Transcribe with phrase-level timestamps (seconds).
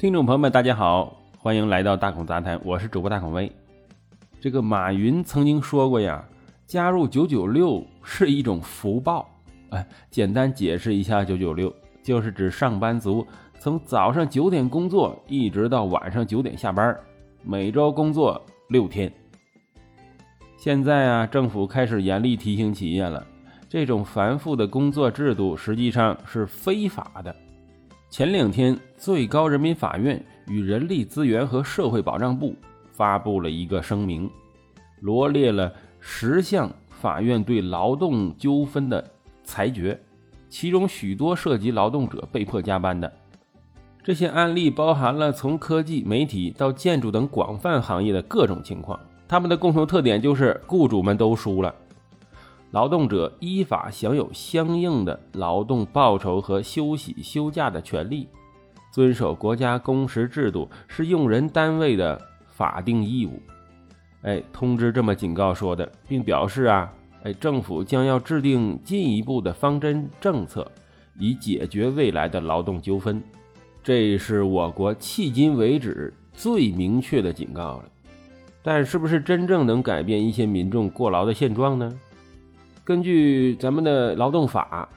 [0.00, 3.52] 听众朋友们，大家好，欢迎来到大孔杂谈，我是主播大孔威。
[4.40, 6.24] 这个马云曾经说过呀，
[6.66, 9.28] 加入九九六是一种福报。
[9.68, 11.70] 哎，简单解释一下，九九六
[12.02, 13.26] 就是指上班族
[13.58, 16.98] 从早上九点工作，一直到晚上九点下班，
[17.44, 19.12] 每周工作六天。
[20.56, 23.22] 现在啊，政府开始严厉提醒企业了，
[23.68, 27.36] 这种繁复的工作制度实际上是非法的。
[28.10, 32.56] 前两天，最高人民法院与人力资源和社会保障部
[32.90, 34.28] 发布了一个声明，
[34.98, 39.12] 罗列了十项法院对劳动纠纷的
[39.44, 39.96] 裁决，
[40.48, 43.10] 其中许多涉及劳动者被迫加班的。
[44.02, 48.98] 这些案例包含了从科技、媒体到建筑等广泛行业的各种情况，
[49.28, 51.72] 他们的共同特点就是雇主们都输了。
[52.70, 58.28] 劳动者依法享有相应的劳动报酬和休息休假的权利，
[58.92, 63.42] 遵守国家工时制度是用人单位的法定义务。
[64.22, 66.92] 哎，通知这么警告说的，并表示啊，
[67.24, 70.70] 哎，政府将要制定进一步的方针政策，
[71.18, 73.20] 以解决未来的劳动纠纷。
[73.82, 77.84] 这是我国迄今为止最明确的警告了。
[78.62, 81.90] 但是不是真正能改变一些民众过劳的现状呢？
[82.82, 84.88] 根据咱们的劳动法，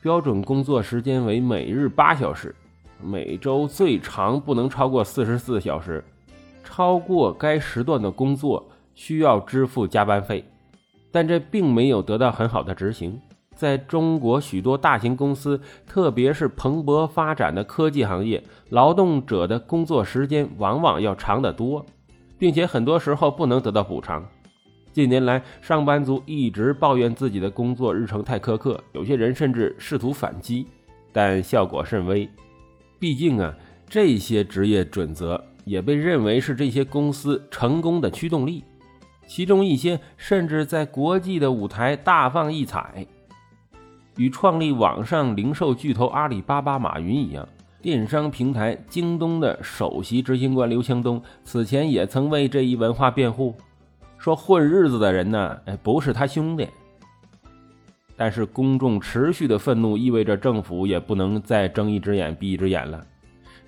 [0.00, 2.54] 标准工作时间为每日八小时，
[3.02, 6.04] 每周最长不能超过四十四小时。
[6.62, 10.44] 超过该时段的工作需要支付加班费，
[11.10, 13.20] 但这并没有得到很好的执行。
[13.54, 21.84] 在中国许多大型公司，特别是蓬勃发展的科技行业，劳动者的工作时间往往要长得多，
[22.38, 24.24] 并且很多时候不能得到补偿。
[24.92, 30.66] 近年来，上班族一直抱怨自己的工作日程太苛刻，有些人甚至试图反击，
[31.12, 32.28] 但效果甚微。
[32.98, 33.54] 毕竟啊，
[33.88, 38.62] 这些职业准则也被认为是这些公司成功的驱动力，
[39.26, 43.06] 其中一些甚至在国际的舞台大放异彩。
[44.18, 47.48] 与创立网上零售巨头阿里巴巴马云一样，
[47.80, 53.54] 电商平台京东的首席执行官刘强东此前也曾为这一文化辩护。
[54.22, 56.64] 说混日子的人呢，哎，不是他兄弟。
[58.14, 63.04] 但是公众持续的愤怒意味着政府也不能再睁一只眼闭一只眼了，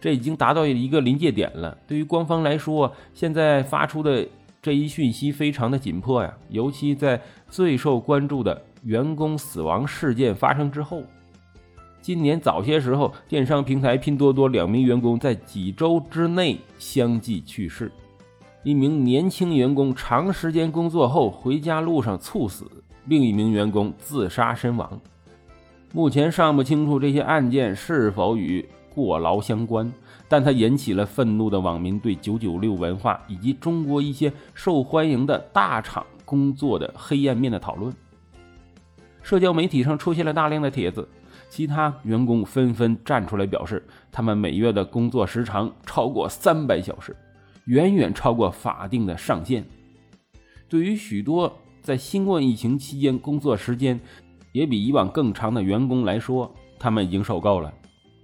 [0.01, 1.77] 这已经达到一个临界点了。
[1.89, 4.25] 对于官方来说，现在发出的
[4.63, 11.03] 这一讯息非常的紧迫呀，尤其在最受关注的员工死亡事件发生之后。
[12.01, 17.91] 今年早些时候，电商平台拼多多两名员工在几周之内相继去世。
[18.65, 22.65] 一名年轻员工长时间工作后回家路上猝死，
[23.05, 24.99] 另一名员工自杀身亡。
[25.93, 29.93] 目前尚不清楚这些案件是否与过劳相关，
[30.29, 37.95] 但它引起了愤怒的网民对“九九六”文化以及中国一些受欢迎的大厂工作的黑暗面的讨论。
[39.23, 41.07] 社交媒体上出现了大量的帖子，
[41.51, 47.15] 其他员工纷纷站出来表示，他们每月的工作时长超过三百小时。
[47.67, 49.65] 远远超过法定的上限。
[50.69, 54.01] 对于许多在新冠疫情期间工作时间
[54.53, 57.73] 也比以往更长的员工来说，他们已经受够了。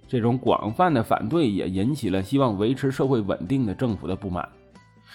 [0.07, 4.47] 这种广泛的反对也引起了希望维持社会稳定的政府的不满。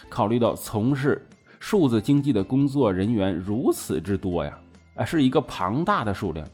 [0.09, 1.27] 考虑到从事
[1.59, 4.59] 数字经济的工作人员如此之多呀，
[4.95, 6.47] 啊，是一个庞大的数量，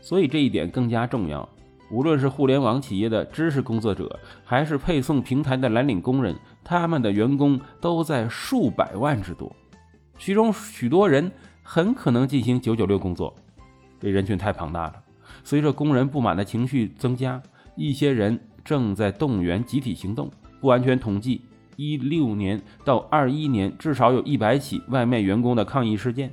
[0.00, 1.48] 所以这一点更加重要。
[1.90, 9.54] 无论是互联网企业的知识工作者，还是配送平台的蓝领工人，他们的员工都在数百万之多，
[10.18, 11.30] 其中许多人
[11.62, 13.34] 很可能进行九九六工作。
[14.00, 14.94] 这人群太庞大了。
[15.42, 17.40] 随着工人不满的情绪增加，
[17.76, 20.30] 一些人正在动员集体行动。
[20.60, 21.42] 不完全统计，
[21.76, 26.32] 一六年到二一年至少有一百起外卖员工的抗议事件。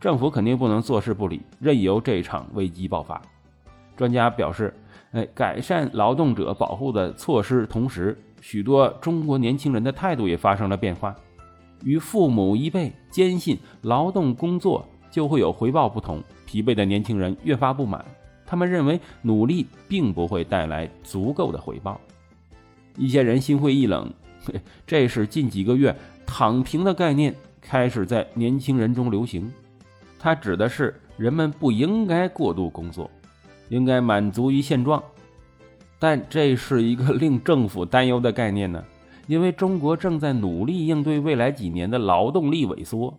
[0.00, 3.20] 政府肯定不能坐视不理，任由这场危机爆发。
[3.96, 4.72] 专家表示，
[5.10, 11.14] 哎，改善劳动者保护的措施同时，许多中国年轻人的态度也发生了变化。
[11.84, 18.04] 与父母一辈坚信劳动工作就会有回报不同，疲惫的年轻人越发不满。
[18.44, 22.00] 他们认为努力并不会带来足够的回报。
[22.96, 24.12] 一些人心灰意冷，
[24.86, 25.94] 这是近几个月
[26.26, 29.52] “躺平”的概念开始在年轻人中流行。
[30.18, 33.10] 它指的是人们不应该过度工作。
[33.68, 35.02] 应该满足于现状，
[35.98, 38.84] 但这是一个令政府担忧的概念呢，
[39.26, 43.18] 因为中国正在努力应对未来几年的劳动力萎缩。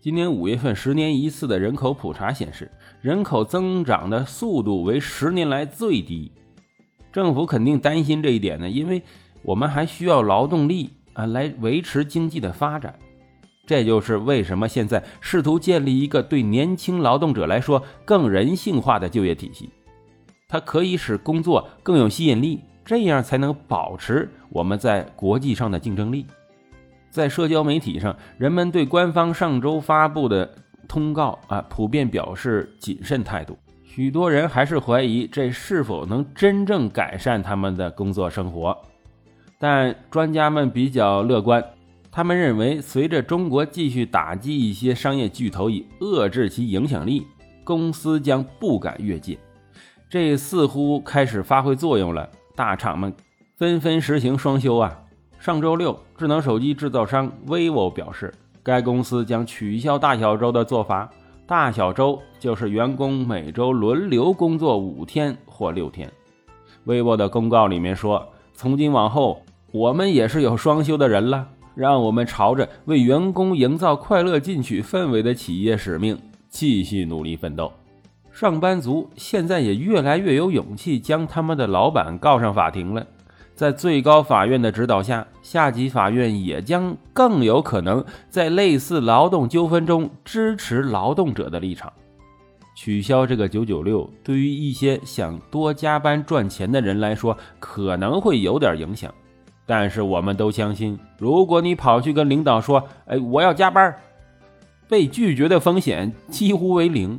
[0.00, 6.30] 今年五月份十年一次的人口普查显示，人口增长的速度为十年来最低。
[7.12, 9.02] 政府肯定担心这一点呢，因为
[9.42, 12.94] 我们还需要劳动力啊来维持经济的发展。
[13.66, 19.70] 这就是为什么现在试图建立一个对年轻劳动者来说更人性化的就业体系，
[20.46, 26.26] 它可以使工作更有吸引力，这样才能保持我们在国际上的竞争力。
[27.10, 30.54] 在社交媒体上，人们对官方上周发布的
[30.88, 33.56] 通告啊，普遍表示谨慎态度。
[33.84, 38.76] 许多人还是怀疑这是否能真正改善他们的工作生活，
[39.58, 41.64] 但专家们比较乐观。
[42.10, 47.26] 他们认为，随着中国继续打击一些商业巨头以遏制其影响力，
[47.62, 49.38] 公司将不敢越界。
[50.08, 52.28] 这似乎开始发挥作用了。
[52.54, 53.12] 大厂们
[53.56, 55.00] 纷纷实行双休啊！
[55.38, 61.10] 上周六，智能手机制造商 vivo 表示，该公司将取消大小周的做法。
[61.46, 66.10] 大小周就是员工每周轮流工作五天或六天。
[66.86, 69.42] vivo 的公告里面说，从今往后，
[69.72, 71.48] 我们也是有双休的人了。
[71.74, 76.16] 让我们朝着为员工营造快乐进取氛围的企业使命
[76.48, 77.72] 继续努力奋斗。
[78.34, 83.06] 上班族现在也越来越有勇气将他们的老板告上法庭了。
[83.54, 91.92] 在最高法院的指导下，下级法院也将更有可能在类似劳动纠纷中支持劳动者的立场。
[92.74, 99.14] 取消这个九九六，对于一些想多加班赚钱的人来说，可能会有点影响。
[99.64, 103.94] 但是我们都相信，如果你跑去跟领导说：“哎，我要加班”，
[104.90, 107.16] 被拒绝的风险几乎为零。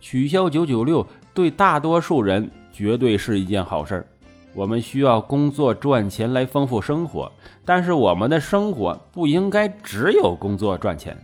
[0.00, 4.06] 取消九九六对大多数人绝对是一件好事儿。
[4.54, 7.30] 我们需要工作赚钱来丰富生活，
[7.64, 11.16] 但是我们的生活不应该只有工作赚钱。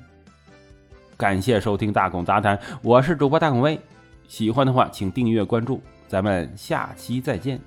[1.16, 3.80] 感谢收听大孔杂谈，我是主播大孔威。
[4.28, 7.58] 喜欢的话，请订阅关注，咱们下期再见。